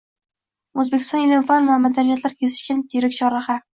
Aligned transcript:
O‘zbekiston– 0.83 1.21
ilm-fan 1.35 1.69
va 1.73 1.77
madaniyatlar 1.83 2.35
kesishgan 2.41 2.85
yirik 2.95 3.15
chorraha 3.19 3.59